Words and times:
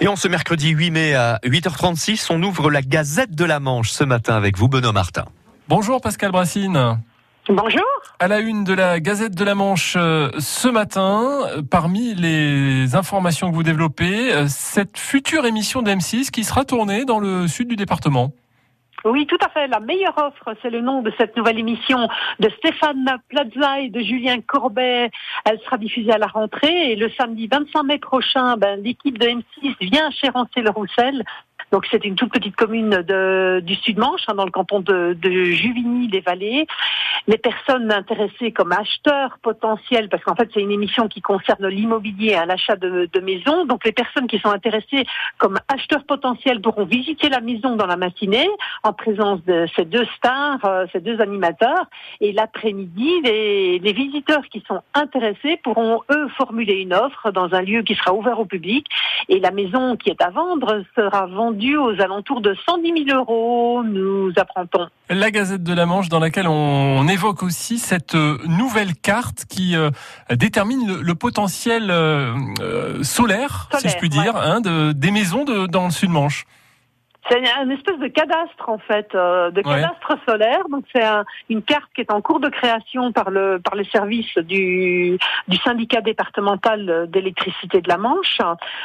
Et 0.00 0.06
en 0.06 0.14
ce 0.14 0.28
mercredi 0.28 0.68
8 0.68 0.90
mai 0.92 1.14
à 1.14 1.40
8h36, 1.42 2.28
on 2.30 2.40
ouvre 2.44 2.70
la 2.70 2.82
Gazette 2.82 3.34
de 3.34 3.44
la 3.44 3.58
Manche 3.58 3.90
ce 3.90 4.04
matin 4.04 4.36
avec 4.36 4.56
vous, 4.56 4.68
Benoît 4.68 4.92
Martin. 4.92 5.24
Bonjour 5.68 6.00
Pascal 6.00 6.30
Brassine. 6.30 7.00
Bonjour. 7.48 7.82
À 8.20 8.28
la 8.28 8.38
une 8.38 8.62
de 8.62 8.74
la 8.74 9.00
Gazette 9.00 9.34
de 9.34 9.44
la 9.44 9.56
Manche 9.56 9.94
euh, 9.96 10.30
ce 10.38 10.68
matin, 10.68 11.40
parmi 11.68 12.14
les 12.14 12.94
informations 12.94 13.50
que 13.50 13.56
vous 13.56 13.64
développez, 13.64 14.32
euh, 14.32 14.46
cette 14.48 14.98
future 14.98 15.46
émission 15.46 15.82
d'M6 15.82 16.30
qui 16.30 16.44
sera 16.44 16.64
tournée 16.64 17.04
dans 17.04 17.18
le 17.18 17.48
sud 17.48 17.66
du 17.66 17.74
département. 17.74 18.32
Oui, 19.04 19.26
tout 19.26 19.38
à 19.44 19.48
fait. 19.48 19.68
La 19.68 19.80
meilleure 19.80 20.16
offre, 20.18 20.54
c'est 20.60 20.70
le 20.70 20.80
nom 20.80 21.02
de 21.02 21.12
cette 21.18 21.36
nouvelle 21.36 21.58
émission 21.58 22.08
de 22.40 22.48
Stéphane 22.58 23.06
Plaza 23.28 23.80
et 23.80 23.90
de 23.90 24.00
Julien 24.00 24.40
Corbet. 24.40 25.10
Elle 25.44 25.60
sera 25.60 25.78
diffusée 25.78 26.12
à 26.12 26.18
la 26.18 26.26
rentrée 26.26 26.92
et 26.92 26.96
le 26.96 27.08
samedi 27.10 27.46
25 27.46 27.82
mai 27.84 27.98
prochain, 27.98 28.56
ben, 28.56 28.82
l'équipe 28.82 29.18
de 29.18 29.26
M6 29.26 29.76
vient 29.80 30.10
chez 30.10 30.30
le 30.60 30.70
roussel 30.70 31.24
donc 31.72 31.86
c'est 31.90 32.04
une 32.04 32.14
toute 32.14 32.32
petite 32.32 32.56
commune 32.56 32.90
de, 32.90 33.60
du 33.60 33.74
Sud-Manche, 33.74 34.22
hein, 34.28 34.34
dans 34.34 34.44
le 34.44 34.50
canton 34.50 34.80
de, 34.80 35.16
de 35.20 35.30
Juvigny-les-Vallées. 35.30 36.66
Les 37.26 37.38
personnes 37.38 37.92
intéressées 37.92 38.52
comme 38.52 38.72
acheteurs 38.72 39.38
potentiels, 39.42 40.08
parce 40.08 40.22
qu'en 40.24 40.34
fait 40.34 40.48
c'est 40.54 40.62
une 40.62 40.70
émission 40.70 41.08
qui 41.08 41.20
concerne 41.20 41.66
l'immobilier, 41.68 42.34
à 42.34 42.46
l'achat 42.46 42.76
de, 42.76 43.08
de 43.12 43.20
maisons. 43.20 43.66
Donc 43.66 43.84
les 43.84 43.92
personnes 43.92 44.26
qui 44.26 44.38
sont 44.38 44.50
intéressées 44.50 45.04
comme 45.36 45.58
acheteurs 45.68 46.04
potentiels 46.04 46.60
pourront 46.62 46.84
visiter 46.84 47.28
la 47.28 47.40
maison 47.40 47.76
dans 47.76 47.86
la 47.86 47.96
matinée 47.96 48.48
en 48.82 48.92
présence 48.92 49.44
de 49.44 49.66
ces 49.76 49.84
deux 49.84 50.06
stars, 50.16 50.64
euh, 50.64 50.86
ces 50.92 51.00
deux 51.00 51.20
animateurs. 51.20 51.84
Et 52.20 52.32
l'après-midi, 52.32 53.20
les, 53.24 53.78
les 53.78 53.92
visiteurs 53.92 54.44
qui 54.50 54.62
sont 54.66 54.80
intéressés 54.94 55.58
pourront 55.62 56.00
eux 56.10 56.28
formuler 56.36 56.80
une 56.80 56.94
offre 56.94 57.30
dans 57.30 57.52
un 57.54 57.60
lieu 57.60 57.82
qui 57.82 57.94
sera 57.94 58.14
ouvert 58.14 58.40
au 58.40 58.46
public. 58.46 58.86
Et 59.28 59.38
la 59.38 59.50
maison 59.50 59.96
qui 59.96 60.08
est 60.10 60.22
à 60.22 60.30
vendre 60.30 60.82
sera 60.96 61.26
vendue 61.26 61.57
aux 61.76 62.00
alentours 62.00 62.40
de 62.40 62.54
110 62.66 63.04
000 63.06 63.18
euros, 63.18 63.82
nous 63.84 64.32
apprendons. 64.36 64.88
La 65.10 65.30
Gazette 65.30 65.62
de 65.62 65.74
la 65.74 65.86
Manche 65.86 66.08
dans 66.08 66.18
laquelle 66.18 66.46
on 66.48 67.06
évoque 67.08 67.42
aussi 67.42 67.78
cette 67.78 68.14
euh, 68.14 68.38
nouvelle 68.46 68.94
carte 68.94 69.44
qui 69.48 69.76
euh, 69.76 69.90
détermine 70.30 71.00
le, 71.00 71.14
potentiel 71.14 71.90
euh, 71.90 73.02
solaire, 73.02 73.68
si 73.78 73.88
je 73.88 73.96
puis 73.96 74.08
dire, 74.08 74.36
hein, 74.36 74.60
de, 74.60 74.92
des 74.92 75.10
maisons 75.10 75.44
de, 75.44 75.66
dans 75.66 75.86
le 75.86 75.90
Sud-Manche. 75.90 76.46
C'est 77.28 77.38
une 77.62 77.70
espèce 77.72 77.98
de 77.98 78.08
cadastre 78.08 78.68
en 78.68 78.78
fait, 78.78 79.14
euh, 79.14 79.50
de 79.50 79.60
cadastre 79.60 80.16
solaire. 80.26 80.62
Donc 80.70 80.84
c'est 80.94 81.04
une 81.48 81.62
carte 81.62 81.90
qui 81.94 82.00
est 82.00 82.12
en 82.12 82.20
cours 82.20 82.40
de 82.40 82.48
création 82.48 83.12
par 83.12 83.30
le 83.30 83.60
par 83.62 83.74
les 83.74 83.84
services 83.84 84.36
du 84.38 85.18
du 85.46 85.56
syndicat 85.58 86.00
départemental 86.00 87.08
d'électricité 87.10 87.80
de 87.80 87.88
la 87.88 87.98
Manche. 87.98 88.38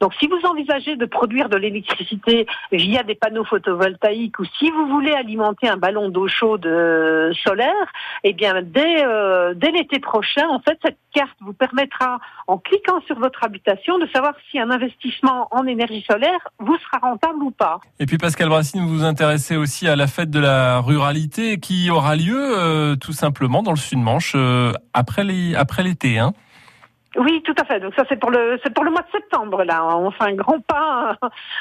Donc 0.00 0.12
si 0.14 0.26
vous 0.26 0.40
envisagez 0.44 0.96
de 0.96 1.06
produire 1.06 1.48
de 1.48 1.56
l'électricité 1.56 2.46
via 2.72 3.02
des 3.02 3.14
panneaux 3.14 3.44
photovoltaïques 3.44 4.38
ou 4.38 4.44
si 4.58 4.70
vous 4.70 4.86
voulez 4.88 5.12
alimenter 5.12 5.68
un 5.68 5.76
ballon 5.76 6.08
d'eau 6.08 6.28
chaude 6.28 6.66
euh, 6.66 7.32
solaire, 7.44 7.92
eh 8.24 8.32
bien 8.32 8.60
dès 8.62 9.04
euh, 9.04 9.54
dès 9.54 9.70
l'été 9.70 9.98
prochain, 9.98 10.46
en 10.48 10.60
fait 10.60 10.78
cette 10.84 10.98
carte 11.14 11.36
vous 11.40 11.54
permettra 11.54 12.18
en 12.46 12.58
cliquant 12.58 13.00
sur 13.06 13.18
votre 13.18 13.42
habitation 13.44 13.98
de 13.98 14.06
savoir 14.08 14.34
si 14.50 14.58
un 14.58 14.70
investissement 14.70 15.48
en 15.50 15.66
énergie 15.66 16.04
solaire 16.08 16.48
vous 16.58 16.76
sera 16.78 16.98
rentable 16.98 17.42
ou 17.42 17.50
pas. 17.50 17.80
Et 17.98 18.06
puis 18.06 18.18
Pascal 18.26 18.48
Brassine, 18.48 18.80
vous 18.80 18.88
vous 18.88 19.04
intéressez 19.04 19.56
aussi 19.56 19.86
à 19.86 19.94
la 19.94 20.08
fête 20.08 20.30
de 20.30 20.40
la 20.40 20.80
ruralité 20.80 21.60
qui 21.60 21.90
aura 21.90 22.16
lieu 22.16 22.58
euh, 22.58 22.96
tout 22.96 23.12
simplement 23.12 23.62
dans 23.62 23.70
le 23.70 23.76
Sud-Manche 23.76 24.32
euh, 24.34 24.72
après 24.92 25.22
l'été. 25.22 26.18
Hein 26.18 26.32
oui, 27.18 27.42
tout 27.44 27.54
à 27.58 27.64
fait. 27.64 27.80
Donc 27.80 27.94
ça 27.94 28.04
c'est 28.08 28.18
pour 28.18 28.30
le 28.30 28.90
mois 28.90 29.02
de 29.02 29.10
septembre 29.12 29.64
là. 29.64 29.96
On 29.96 30.10
fait 30.10 30.24
un 30.24 30.34
grand 30.34 30.60
pas 30.60 31.16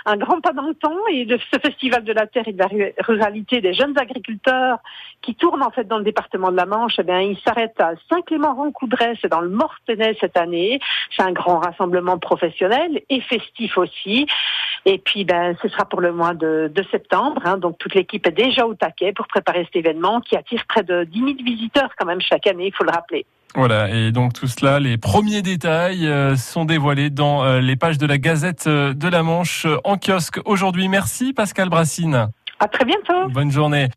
un 0.06 0.18
grand 0.18 0.42
pas 0.42 0.52
dans 0.52 0.68
le 0.68 0.74
temps 0.74 0.98
et 1.12 1.28
ce 1.30 1.60
festival 1.60 2.04
de 2.04 2.12
la 2.12 2.28
terre 2.28 2.48
et 2.48 2.54
de 2.54 2.60
la 2.60 2.68
ruralité 3.00 3.62
des 3.62 3.74
jeunes 3.74 3.98
agriculteurs 3.98 4.80
qui 5.22 5.36
tourne 5.36 5.64
en 5.64 5.72
fait 5.72 5.86
dans 5.86 5.98
le 5.98 6.04
département 6.04 6.52
de 6.52 6.58
la 6.58 6.66
Manche, 6.66 6.96
eh 6.98 7.04
bien 7.04 7.34
à 7.80 7.92
Saint-Clément-Roncoudray, 8.10 9.18
c'est 9.22 9.30
dans 9.30 9.40
le 9.40 9.50
Mortenay 9.50 10.18
cette 10.20 10.36
année. 10.36 10.80
C'est 11.16 11.24
un 11.24 11.32
grand 11.32 11.60
rassemblement 11.60 12.18
professionnel 12.18 13.02
et 13.10 13.22
festif 13.22 13.78
aussi. 13.78 14.28
Et 14.86 15.00
puis 15.00 15.26
ben 15.26 15.56
ce 15.62 15.68
sera 15.68 15.86
pour 15.86 16.00
le 16.00 16.12
mois 16.12 16.34
de, 16.34 16.72
de 16.74 16.84
septembre. 16.92 17.42
Hein. 17.46 17.58
Donc 17.58 17.78
toute 17.80 17.96
l'équipe 17.96 18.26
est 18.28 18.32
déjà 18.32 18.66
au 18.66 18.76
taquet 18.76 19.14
pour 19.14 19.28
préparer 19.28 19.66
cet 19.66 19.76
événement 19.76 20.22
qui 20.22 20.36
attire 20.36 20.64
près 20.68 20.84
de 20.84 21.04
10 21.04 21.20
000 21.20 21.32
visiteurs 21.44 21.90
quand 21.98 22.06
même 22.06 22.22
chaque 22.22 22.48
année, 22.48 22.68
il 22.68 22.74
faut 22.74 22.84
le 22.84 22.92
rappeler. 22.92 23.26
Voilà, 23.56 23.90
et 23.90 24.12
donc 24.12 24.34
tout 24.34 24.48
cela, 24.48 24.82
les 24.82 24.98
premiers 24.98 25.42
détails 25.42 26.08
euh, 26.08 26.36
sont 26.36 26.66
dévoilés 26.66 27.10
dans 27.10 27.46
euh, 27.46 27.62
les 27.62 27.78
pages 27.78 27.98
de 27.98 28.06
la 28.06 28.18
Gazette 28.18 28.68
euh, 28.68 28.94
de 28.94 29.08
la 29.08 29.24
Manche 29.24 29.66
en 29.86 29.98
kiosque 29.98 30.42
aujourd'hui. 30.44 30.90
Merci 30.90 31.32
Pascal 31.32 31.70
Brassine. 31.70 32.28
À 32.60 32.68
très 32.68 32.84
bientôt. 32.84 33.30
Bonne 33.30 33.52
journée. 33.52 33.88